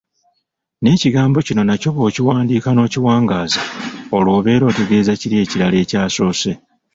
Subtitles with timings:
[0.81, 3.61] N’ekigambo kino nakyo bw’okiwandiika n’okiwangaaza,
[4.15, 6.51] olwo obeera otegeeza kiri ekirala ekyasoose.